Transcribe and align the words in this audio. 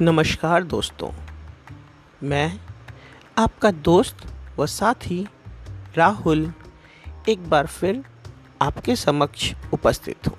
नमस्कार 0.00 0.64
दोस्तों। 0.64 1.10
मैं, 2.22 2.60
आपका 3.38 3.70
दोस्त 3.70 4.16
व 4.58 4.66
साथी 4.66 5.28
राहुल 5.94 6.52
एक 7.28 7.50
बार 7.50 7.66
फिर 7.66 8.04
आपके 8.62 8.96
समक्ष 8.96 9.54
उपस्थित 9.72 10.16
हूँ। 10.28 10.36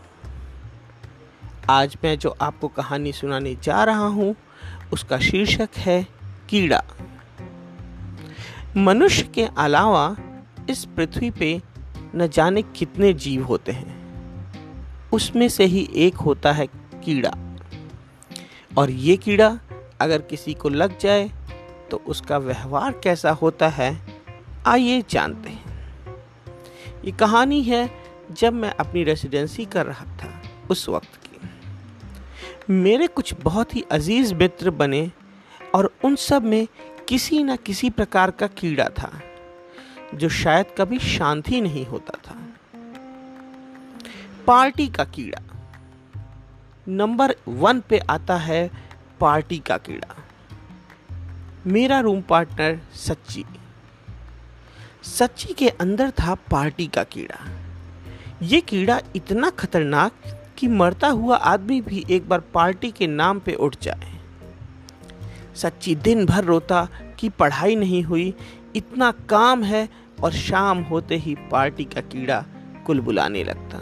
आज 1.70 1.98
मैं 2.04 2.20
जो 2.20 2.36
आपको 2.42 2.68
कहानी 2.68 3.14
सुनाने 3.14 3.58
जा 3.64 3.84
रहा 3.84 4.08
हूँ, 4.08 4.36
उसका 4.94 5.20
शीर्षक 5.20 5.70
है 5.78 6.08
कीड़ा। 6.50 6.84
मनुष्य 8.78 9.24
के 9.24 9.44
अलावा 9.58 10.18
इस 10.70 10.86
पृथ्वी 10.86 11.32
पे 11.32 11.62
न 12.16 12.28
जाने 12.28 12.62
कितने 12.62 13.14
जीव 13.14 13.44
होते 13.44 13.72
हैं। 13.72 13.98
उसमें 15.12 15.50
से 15.50 15.66
ही 15.66 15.90
एक 15.96 16.16
होता 16.16 16.52
है 16.52 16.68
कीड़ा। 17.04 17.47
और 18.78 18.92
ये 18.92 19.16
कीड़ा 19.18 19.48
अगर 20.02 20.22
किसी 20.22 20.54
को 20.54 20.70
लग 20.70 20.98
जाए 21.00 21.30
तो 21.92 21.98
उसका 22.08 22.38
व्यवहार 22.38 23.00
कैसा 23.04 23.32
होता 23.32 23.68
है, 23.68 23.98
आइए 24.68 25.04
जानते 25.10 25.50
हैं। 25.50 25.66
ये 27.06 27.12
कहानी 27.12 27.62
है 27.64 27.90
जब 28.32 28.54
मैं 28.54 28.72
अपनी 28.72 29.04
रेसिडेंसी 29.04 29.66
कर 29.66 29.86
रहा 29.86 30.06
था 30.18 30.42
उस 30.70 30.88
वक्त 30.90 31.16
की। 31.18 32.74
मेरे 32.74 33.08
कुछ 33.08 33.34
बहुत 33.34 33.76
ही 33.76 33.84
अज़ीज़ 33.92 34.34
मित्र 34.36 34.72
बने 34.72 35.12
और 35.76 35.92
उन 36.06 36.16
सब 36.16 36.44
में 36.44 36.68
किसी 37.08 37.44
न 37.44 37.56
किसी 37.56 37.90
प्रकार 37.90 38.32
का 38.32 38.48
कीड़ा 38.48 38.90
था, 38.90 39.12
जो 40.16 40.30
शायद 40.30 40.66
कभी 40.78 41.00
शांति 41.00 41.62
नहीं 41.62 41.86
होता 41.86 42.18
था। 42.26 42.36
पार्टी 44.48 44.88
का 44.88 45.04
कीड़ा। 45.06 45.42
नंबर 46.90 47.36
वन 47.48 47.80
पे 47.90 47.98
आता 47.98 48.36
है 48.36 48.72
पार्टी 49.20 49.58
का 49.58 49.78
कीड़ा। 49.78 50.16
मेरा 51.68 52.00
रूम 52.00 52.22
पार्टनर 52.22 52.80
सच्ची। 52.96 53.46
सच्ची 55.04 55.54
के 55.54 55.70
अंदर 55.70 56.12
था 56.12 56.36
पार्टी 56.36 56.88
का 56.88 57.04
कीड़ा। 57.04 57.40
ये 58.42 58.62
कीड़ा 58.62 59.02
इतना 59.16 59.50
खतरनाक 59.50 60.12
कि 60.58 60.68
मरता 60.68 61.08
हुआ 61.08 61.36
आदमी 61.36 61.82
भी 61.82 62.06
एक 62.10 62.30
बार 62.30 62.40
पार्टी 62.40 62.92
के 62.92 63.08
नाम 63.08 63.40
पे 63.40 63.54
उठ 63.54 63.76
जाए। 63.82 64.20
सच्ची 65.56 65.96
दिन 65.96 66.26
भर 66.26 66.44
रोता 66.44 66.88
कि 67.20 67.30
पढ़ाई 67.30 67.76
नहीं 67.76 68.04
हुई, 68.04 68.34
इतना 68.76 69.12
काम 69.12 69.64
है 69.64 69.90
और 70.24 70.32
शाम 70.32 70.82
होते 70.82 71.16
ही 71.16 71.36
पार्टी 71.36 71.86
का 71.86 72.02
कीड़ा 72.02 72.46
कुल 72.86 73.00
बुलाने 73.00 73.44
लगता। 73.44 73.82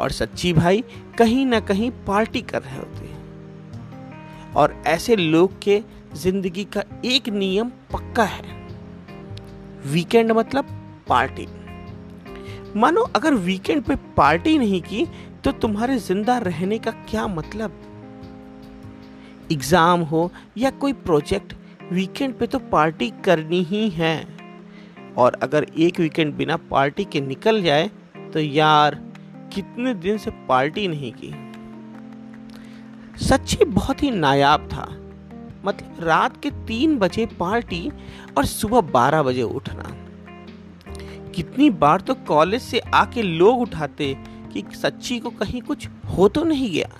और 0.00 0.10
सच्ची 0.12 0.52
भाई 0.52 0.82
कहीं 1.18 1.44
ना 1.46 1.60
कहीं 1.62 1.90
पार्टी 2.06 2.40
कर 2.42 2.62
रहे 2.62 2.78
होते 2.78 3.06
हैं। 3.06 4.52
और 4.54 4.82
ऐसे 4.86 5.16
लोग 5.16 5.58
के 5.62 5.82
ज़िंदगी 6.14 6.64
का 6.66 6.82
एक 7.06 7.28
नियम 7.30 7.70
पक्का 7.92 8.24
है। 8.24 8.56
वीकेंड 9.86 10.32
मतलब 10.32 10.68
पार्टी 11.08 11.46
मानो 12.76 13.00
अगर 13.16 13.34
वीकेंड 13.34 13.82
पे 13.82 13.96
पार्टी 14.16 14.56
नहीं 14.58 14.80
की 14.82 15.06
तो 15.44 15.52
तुम्हारे 15.52 15.98
ज़िंदा 15.98 16.38
रहने 16.38 16.78
का 16.78 16.90
क्या 17.10 17.26
मतलब? 17.28 17.72
एग्ज़ाम 19.52 20.00
हो 20.02 20.30
या 20.58 20.70
कोई 20.72 20.92
प्रोजेक्ट 20.94 21.54
वीकेंड 21.92 22.34
पे 22.38 22.46
तो 22.46 22.58
पार्टी 22.72 23.10
करनी 23.24 23.62
ही 23.64 23.88
है। 23.90 24.16
और 25.16 25.38
अगर 25.42 25.66
एक 25.78 26.00
वीकेंड 26.00 26.34
बिना 26.34 26.56
पार्टी 26.70 27.04
के 27.04 27.20
निकल 27.20 27.62
जाए 27.62 27.90
तो 28.32 28.40
यार 28.40 29.00
कितने 29.54 29.94
दिन 29.94 30.18
से 30.18 30.30
पार्टी 30.30 30.88
नहीं 30.88 31.12
की। 31.12 31.34
सच्ची 33.26 33.64
बहुत 33.64 34.02
ही 34.02 34.10
नायाब 34.10 34.68
था। 34.72 34.86
मतलब 35.64 35.96
रात 36.00 36.42
के 36.42 36.50
तीन 36.50 36.98
बजे 36.98 37.26
पार्टी 37.26 37.90
और 38.36 38.44
सुबह 38.44 38.80
बारह 38.80 39.22
बजे 39.22 39.42
उठना। 39.42 39.94
कितनी 41.30 41.70
बार 41.70 42.00
तो 42.00 42.14
कॉलेज 42.14 42.62
से 42.62 42.78
आके 42.78 43.22
लोग 43.22 43.60
उठाते 43.60 44.16
कि 44.52 44.64
सच्ची 44.76 45.18
को 45.18 45.30
कहीं 45.30 45.62
कुछ 45.62 45.88
हो 45.88 46.28
तो 46.28 46.44
नहीं 46.44 46.70
गया। 46.70 46.90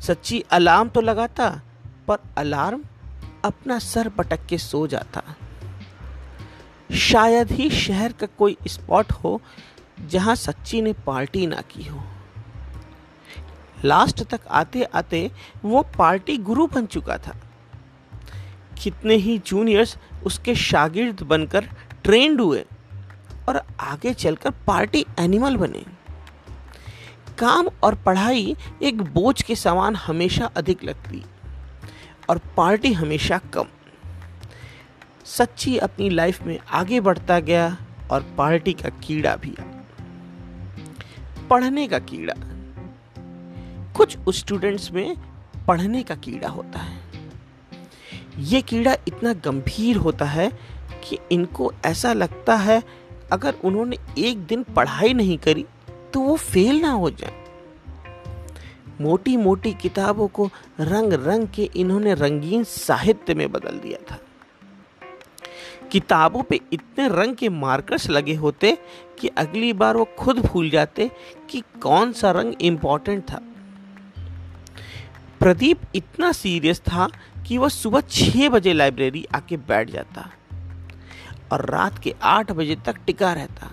सच्ची 0.00 0.44
अलार्म 0.50 0.88
तो 0.88 1.00
लगाता, 1.00 1.62
पर 2.08 2.18
अलार्म 2.38 2.84
अपना 3.44 3.78
सर 3.78 4.08
पटक 4.08 4.46
के 4.46 4.58
सो 4.58 4.86
जाता। 4.86 5.22
शायद 6.92 7.50
ही 7.50 7.70
शहर 7.70 8.12
का 8.12 8.26
कोई 8.26 8.56
स्पॉट 8.66 9.12
हो 9.12 9.40
जहाँ 10.06 10.34
सच्ची 10.34 10.82
ने 10.82 10.92
पार्टी 10.92 11.46
ना 11.46 11.60
की 11.60 11.84
हो। 11.84 12.02
लास्ट 13.84 14.22
तक 14.22 14.40
आते 14.50 14.82
आते 14.84 15.30
वो 15.64 15.82
पार्टी 15.98 16.36
गुरु 16.36 16.66
बन 16.66 16.86
चुका 16.86 17.18
था। 17.18 17.36
कितने 18.82 19.14
ही 19.14 19.38
जूनियर्स 19.38 19.96
उसके 20.24 20.54
शागिर्द 20.54 21.22
बनकर 21.22 21.68
ट्रेंड 22.04 22.40
हुए 22.40 22.64
और 23.48 23.62
आगे 23.80 24.14
चलकर 24.14 24.50
पार्टी 24.66 25.04
एनिमल 25.18 25.56
बने। 25.56 25.84
काम 27.38 27.68
और 27.82 27.94
पढ़ाई 27.94 28.56
एक 28.82 29.02
बोझ 29.02 29.42
के 29.42 29.54
समान 29.56 29.96
हमेशा 29.96 30.46
अधिक 30.46 30.84
लगती 30.84 31.24
और 32.28 32.38
पार्टी 32.56 32.92
हमेशा 32.92 33.38
कम। 33.38 33.66
सच्ची 35.24 35.78
अपनी 35.78 36.10
लाइफ 36.10 36.42
में 36.42 36.58
आगे 36.72 37.00
बढ़ता 37.00 37.38
गया 37.40 37.76
और 38.10 38.22
पार्टी 38.38 38.72
का 38.72 38.88
कीड़ा 38.88 39.36
भी 39.36 39.56
पढ़ने 41.50 41.86
का 41.88 41.98
कीड़ा। 41.98 42.34
कुछ 43.96 44.16
स्टूडेंट्स 44.30 44.90
में 44.92 45.16
पढ़ने 45.68 46.02
का 46.02 46.14
कीड़ा 46.16 46.48
होता 46.48 46.78
है। 46.78 46.98
ये 48.44 48.60
कीड़ा 48.62 48.94
इतना 49.08 49.32
गंभीर 49.44 49.96
होता 49.96 50.24
है 50.24 50.50
कि 51.04 51.18
इनको 51.32 51.72
ऐसा 51.84 52.12
लगता 52.12 52.56
है, 52.56 52.82
अगर 53.32 53.54
उन्होंने 53.64 53.96
एक 54.18 54.46
दिन 54.46 54.62
पढ़ाई 54.76 55.14
नहीं 55.14 55.38
करी 55.38 55.64
तो 56.12 56.20
वो 56.20 56.36
फेल 56.36 56.80
ना 56.80 56.90
हो 56.90 57.10
जाए। 57.10 57.34
मोटी 59.00 59.36
मोटी 59.36 59.72
किताबों 59.72 60.28
को 60.28 60.48
रंग 60.80 61.12
रंग 61.26 61.48
के 61.48 61.70
इन्होंने 61.76 62.14
रंगीन 62.14 62.64
साहित्य 62.64 63.34
में 63.34 63.50
बदल 63.52 63.78
दिया 63.78 63.98
था। 64.10 64.18
किताबों 65.92 66.42
पे 66.42 66.60
इतने 66.72 67.08
रंग 67.08 67.36
के 67.36 67.48
मार्कर्स 67.48 68.10
लगे 68.10 68.34
होते 68.34 68.78
कि 69.18 69.28
अगली 69.28 69.72
बार 69.72 69.96
वो 69.96 70.08
खुद 70.18 70.38
भूल 70.38 70.70
जाते 70.70 71.10
कि 71.50 71.62
कौन 71.82 72.12
सा 72.12 72.30
रंग 72.30 72.54
इंपॉर्टेंट 72.60 73.24
था। 73.32 73.40
प्रदीप 75.40 75.80
इतना 75.94 76.32
सीरियस 76.32 76.80
था 76.80 77.08
कि 77.46 77.58
वह 77.58 77.68
सुबह 77.68 78.00
छः 78.00 78.48
बजे 78.48 78.72
लाइब्रेरी 78.72 79.26
आके 79.34 79.56
बैठ 79.56 79.90
जाता 79.90 80.30
और 81.52 81.70
रात 81.70 81.98
के 81.98 82.14
आठ 82.22 82.52
बजे 82.52 82.76
तक 82.76 82.96
टिका 83.06 83.32
रहता। 83.32 83.70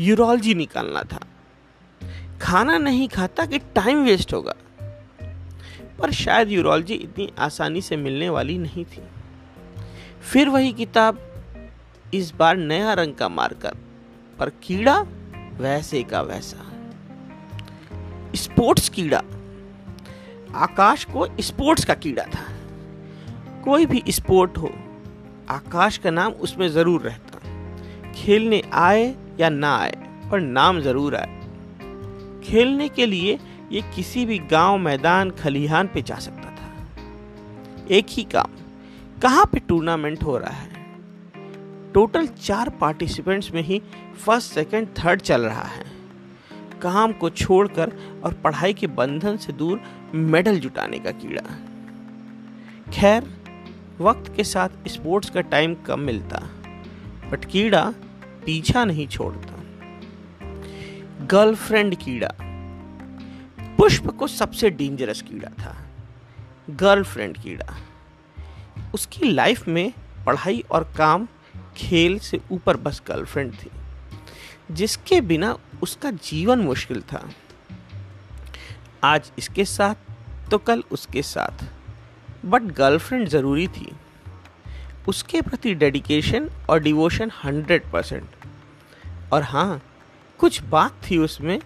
यूरोलॉजी 0.00 0.54
निकालना 0.54 1.02
था। 1.02 1.20
खाना 2.42 2.78
नहीं 2.78 3.08
खाता 3.08 3.46
कि 3.46 3.58
टाइम 3.58 4.04
वेस्ट 4.04 4.34
होगा। 4.34 4.54
पर 5.98 6.12
शायद 6.12 6.50
यूरोलॉजी 6.50 6.94
इतनी 6.94 7.32
आसानी 7.38 7.80
से 7.80 7.96
मिलने 7.96 8.28
वाली 8.28 8.58
नहीं 8.58 8.84
थी। 8.84 9.02
फिर 10.24 10.48
वही 10.48 10.72
किताब 10.72 11.18
इस 12.14 12.32
बार 12.34 12.56
नया 12.56 12.92
रंग 12.94 13.14
का 13.14 13.28
मारकर, 13.28 13.76
पर 14.38 14.50
कीड़ा 14.62 14.98
वैसे 15.58 16.02
का 16.02 16.20
वैसा। 16.22 16.70
स्पोर्ट्स 18.34 18.88
कीड़ा, 18.88 19.22
आकाश 20.56 21.04
को 21.04 21.26
स्पोर्ट्स 21.40 21.84
का 21.84 21.94
कीड़ा 21.94 22.24
था। 22.24 22.44
कोई 23.64 23.86
भी 23.86 24.02
स्पोर्ट 24.08 24.58
हो, 24.58 24.70
आकाश 25.48 25.98
का 25.98 26.10
नाम 26.10 26.32
उसमें 26.32 26.68
ज़रूर 26.68 27.02
रहता। 27.02 28.12
खेलने 28.14 28.62
आए 28.72 29.14
या 29.40 29.48
ना 29.48 29.76
आए, 29.76 29.94
पर 30.30 30.40
नाम 30.40 30.80
ज़रूर 30.80 31.16
आए। 31.16 31.40
खेलने 32.44 32.88
के 32.88 33.06
लिए 33.06 33.38
ये 33.72 33.80
किसी 33.94 34.24
भी 34.26 34.38
गाँव, 34.50 34.78
मैदान, 34.78 35.30
खलिहान 35.30 35.86
पे 35.86 36.02
जा 36.02 36.18
सकता 36.18 36.50
था। 36.50 37.86
एक 37.90 38.06
ही 38.08 38.24
काम 38.24 38.63
कहाँ 39.24 39.44
पे 39.46 39.58
टूर्नामेंट 39.58 40.22
हो 40.22 40.38
रहा 40.38 40.50
है? 40.50 40.68
टोटल 41.92 42.26
चार 42.26 42.68
पार्टिसिपेंट्स 42.70 43.50
में 43.50 43.62
ही 43.62 43.82
फ़र्स्ट 44.26 44.52
सेकंड 44.52 44.88
थर्ड 44.88 45.20
चल 45.20 45.42
रहा 45.42 45.62
है। 45.62 45.84
काम 46.82 47.12
को 47.12 47.30
छोड़कर 47.30 47.92
और 48.24 48.34
पढ़ाई 48.34 48.74
के 48.74 48.86
बंधन 48.86 49.36
से 49.36 49.52
दूर 49.52 49.80
मेडल 50.14 50.58
जुटाने 50.58 50.98
का 50.98 51.10
कीड़ा। 51.10 51.42
खैर, 52.92 53.24
वक्त 54.00 54.36
के 54.36 54.44
साथ 54.44 54.68
स्पोर्ट्स 54.88 55.30
का 55.30 55.40
टाइम 55.40 55.74
कम 55.74 56.00
मिलता 56.00 56.38
बट 57.30 57.44
कीड़ा 57.44 57.94
पीछा 58.46 58.84
नहीं 58.84 59.08
छोड़ता। 59.08 59.62
गर्लफ्रेंड 61.26 61.94
कीड़ा। 61.94 62.34
पुष्प 63.78 64.06
को 64.06 64.26
सबसे 64.26 64.70
डेंजरस 64.70 65.22
कीड़ा 65.22 65.48
था। 65.48 65.76
गर्लफ्रेंड 66.70 67.38
कीड़ा। 67.38 67.76
उसकी 68.94 69.32
लाइफ 69.32 69.66
में 69.68 69.92
पढ़ाई 70.26 70.62
और 70.70 70.84
काम 70.96 71.26
खेल 71.76 72.18
से 72.18 72.40
ऊपर 72.52 72.76
बस 72.76 73.02
गर्लफ्रेंड 73.08 73.52
थी, 73.54 73.70
जिसके 74.70 75.20
बिना 75.22 75.56
उसका 75.82 76.10
जीवन 76.10 76.60
मुश्किल 76.60 77.00
था। 77.02 77.28
आज 79.04 79.30
इसके 79.38 79.64
साथ 79.64 80.50
तो 80.50 80.58
कल 80.58 80.82
उसके 80.92 81.22
साथ 81.24 81.64
बट 82.46 82.62
गर्लफ्रेंड 82.74 83.28
ज़रूरी 83.28 83.66
थी। 83.68 83.92
उसके 85.08 85.40
प्रति 85.42 85.74
डेडिकेशन 85.74 86.48
और 86.70 86.80
डिवोशन 86.80 87.30
हंड्रेड 87.44 87.90
परसेंट 87.92 88.28
और 89.32 89.42
हाँ 89.42 89.80
कुछ 90.40 90.62
बात 90.62 91.00
थी 91.04 91.18
उसमें 91.18 91.58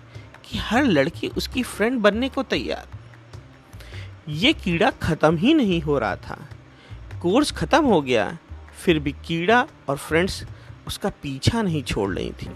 कि 0.45 0.59
हर 0.59 0.85
लड़की 0.85 1.29
उसकी 1.29 1.63
फ्रेंड 1.65 1.99
बनने 2.01 2.29
को 2.29 2.43
तैयार। 2.45 2.87
ये 4.31 4.53
कीड़ा 4.55 4.91
ख़त्म 5.03 5.37
ही 5.37 5.55
नहीं 5.55 5.81
हो 5.83 5.99
रहा 5.99 6.17
था। 6.19 6.39
कोर्स 7.23 7.51
ख़त्म 7.53 7.85
हो 7.85 8.01
गया, 8.03 8.37
फिर 8.75 8.99
भी 8.99 9.13
कीड़ा 9.27 9.67
और 9.89 9.97
फ्रेंड्स 9.97 10.45
उसका 10.87 11.09
पीछा 11.23 11.63
नहीं 11.63 11.83
छोड़ 11.83 12.11
रही 12.15 12.31
थी। 12.33 12.51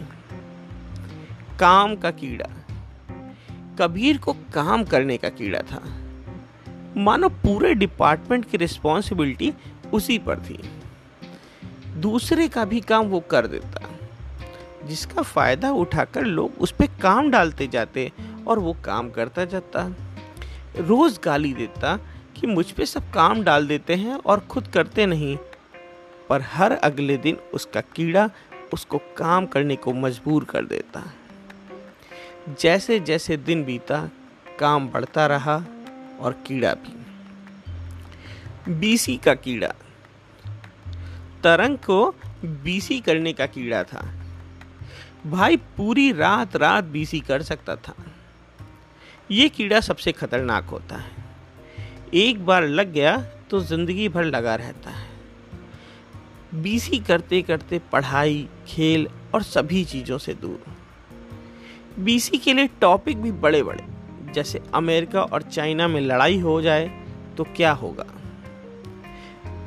काम 1.61 1.95
का 1.97 2.11
कीड़ा, 2.11 2.49
कबीर 3.79 4.19
को 4.19 4.33
काम 4.55 4.85
करने 4.85 5.17
का 5.17 5.29
कीड़ा 5.31 5.61
था। 5.63 5.83
मानो 6.97 7.29
पूरे 7.29 7.75
डिपार्टमेंट 7.75 8.45
की 8.51 8.57
रिस्पॉन्सिबिलिटी 8.57 9.53
उसी 9.93 10.19
पर 10.19 10.41
थी। 10.41 10.59
दूसरे 12.01 12.49
का 12.49 12.65
भी 12.65 12.81
काम 12.83 13.07
वो 13.07 13.21
कर 13.31 13.47
देता, 13.47 13.89
जिसका 14.87 15.23
फ़ायदा 15.23 15.71
उठाकर 15.73 16.25
लोग 16.25 16.61
उस 16.61 16.73
पर 16.73 16.87
काम 17.03 17.31
डालते 17.31 17.67
जाते 17.67 18.11
और 18.47 18.59
वो 18.59 18.77
काम 18.85 19.11
करता 19.11 19.45
जाता, 19.45 19.85
रोज 20.79 21.19
गाली 21.25 21.53
देता 21.55 21.99
कि 22.43 22.49
मुझ 22.49 22.71
पे 22.71 22.87
सब 22.87 23.11
काम 23.11 23.43
डाल 23.43 23.67
देते 23.67 23.95
हैं 23.95 24.15
और 24.15 24.41
खुद 24.41 24.67
करते 24.67 25.07
नहीं। 25.07 25.39
पर 26.29 26.43
हर 26.43 26.73
अगले 26.73 27.17
दिन 27.17 27.37
उसका 27.37 27.81
कीड़ा 27.81 28.31
उसको 28.73 28.99
काम 28.99 29.47
करने 29.47 29.77
को 29.77 29.93
मजबूर 29.93 30.45
कर 30.45 30.65
देता। 30.65 31.13
जैसे 32.61 33.01
जैसे 33.01 33.37
दिन 33.37 33.65
बीता, 33.65 34.11
काम 34.59 34.89
बढ़ता 34.89 35.27
रहा 35.27 35.65
और 36.21 36.33
कीड़ा 36.33 36.75
भी। 36.75 37.07
बीसी 38.73 39.17
का 39.17 39.35
कीड़ा। 39.35 39.75
तरंग 41.45 41.79
को 41.79 42.15
बीसी 42.45 43.01
करने 43.01 43.33
का 43.33 43.47
कीड़ा 43.47 43.85
था। 43.85 44.15
भाई 45.27 45.57
पूरी 45.57 46.13
रात 46.13 46.57
रात 46.57 46.85
बीसी 46.85 47.21
कर 47.21 47.43
सकता 47.43 47.77
था। 47.77 47.95
ये 49.31 49.49
कीड़ा 49.49 49.81
सबसे 49.81 50.13
खतरनाक 50.13 50.65
होता 50.65 50.97
है। 50.97 51.22
एक 52.15 52.45
बार 52.47 52.67
लग 52.67 52.93
गया 52.93 53.17
तो 53.51 53.61
ज़िंदगी 53.61 54.09
भर 54.09 54.25
लगा 54.25 54.55
रहता 54.55 54.91
है। 54.91 55.11
बीसी 56.55 56.99
करते 56.99 57.41
करते 57.43 57.81
पढ़ाई, 57.93 58.49
खेल 58.67 59.09
और 59.35 59.43
सभी 59.43 59.85
चीज़ों 59.85 60.19
से 60.19 60.35
दूर। 60.35 60.65
बीसी 61.99 62.39
के 62.39 62.53
लिए 62.53 62.69
टॉपिक 62.81 63.23
भी 63.23 63.33
बड़े 63.33 63.63
बड़े 63.63 63.85
जैसे 64.33 64.61
अमेरिका 64.75 65.23
और 65.23 65.43
चाइना 65.43 65.89
में 65.89 66.01
लड़ाई 66.01 66.39
हो 66.39 66.61
जाए 66.63 66.91
तो 67.37 67.45
क्या 67.57 67.73
होगा? 67.73 68.07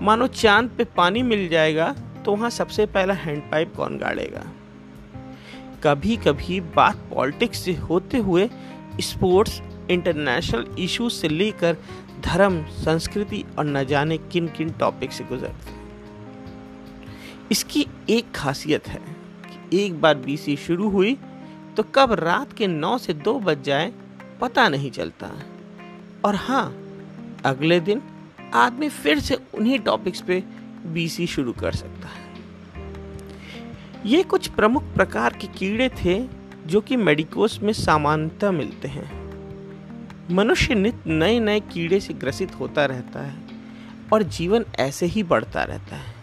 मानो 0.01 0.27
चाँद 0.27 0.69
पे 0.77 0.83
पानी 0.97 1.23
मिल 1.23 1.47
जाएगा 1.49 1.93
तो 2.25 2.35
वहाँ 2.35 2.49
सबसे 2.49 2.85
पहला 2.85 3.13
हैंडपाइप 3.13 3.73
कौन 3.75 3.97
गाड़ेगा? 3.97 4.45
कभी 5.83 6.17
कभी 6.17 6.59
बात 6.75 6.95
पॉलिटिक्स 7.13 7.59
से 7.59 7.73
होते 7.73 8.17
हुए 8.17 8.49
स्पोर्ट्स, 9.01 9.61
इंटरनेशनल 9.91 10.65
इश्यूज़ 10.79 11.13
से 11.13 11.29
लेकर 11.29 11.77
धर्म, 12.25 12.63
संस्कृति 12.75 13.43
और 13.59 13.65
न 13.65 13.83
जाने 13.85 14.17
किन 14.17 14.47
किन 14.47 14.69
टॉपिक 14.71 15.11
से 15.11 15.23
गुजरते 15.23 15.73
इसकी 17.51 17.85
एक 18.09 18.31
खासियत 18.35 18.87
है 18.87 19.01
कि 19.45 19.85
एक 19.85 19.99
बार 20.01 20.15
बीसी 20.15 20.55
शुरू 20.57 20.89
हुई 20.89 21.17
तो 21.77 21.83
कब 21.95 22.13
रात 22.13 22.53
के 22.53 22.67
नौ 22.67 22.97
से 22.97 23.13
दो 23.13 23.39
बज 23.39 23.61
जाए, 23.63 23.91
पता 24.41 24.67
नहीं 24.69 24.91
चलता। 24.91 25.31
और 26.25 26.35
हाँ 26.35 26.75
अगले 27.45 27.79
दिन 27.79 28.01
आदमी 28.53 28.89
फिर 28.89 29.19
से 29.19 29.35
उन्हीं 29.55 29.79
टॉपिक्स 29.79 30.21
पे 30.21 30.43
बीसी 30.85 31.27
शुरू 31.27 31.53
कर 31.53 31.71
सकता 31.71 32.07
है। 32.07 32.23
ये 34.05 34.23
कुछ 34.23 34.47
प्रमुख 34.47 34.83
प्रकार 34.93 35.33
के 35.33 35.47
कीड़े 35.47 35.89
थे, 36.03 36.19
जो 36.65 36.81
कि 36.81 36.95
मेडिकोस 36.95 37.59
में 37.63 37.73
सामान्यतः 37.73 38.51
मिलते 38.51 38.87
हैं। 38.87 39.24
मनुष्य 40.31 40.75
नित 40.75 40.95
नए 41.07 41.39
नए 41.39 41.59
कीड़े 41.59 41.99
से 41.99 42.13
ग्रसित 42.13 42.55
होता 42.55 42.85
रहता 42.85 43.21
है 43.21 43.35
और 44.13 44.23
जीवन 44.23 44.65
ऐसे 44.79 45.05
ही 45.05 45.23
बढ़ता 45.23 45.63
रहता 45.63 45.95
है। 45.95 46.15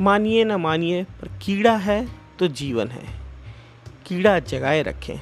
मानिए 0.00 0.44
ना 0.44 0.58
मानिए, 0.58 1.04
पर 1.04 1.28
कीड़ा 1.42 1.76
है 1.76 2.08
तो 2.38 2.48
जीवन 2.48 2.88
है। 2.88 3.20
कीड़ा 4.06 4.38
जगाए 4.38 4.82
रखें। 4.82 5.16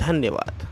धन्यवाद। 0.00 0.69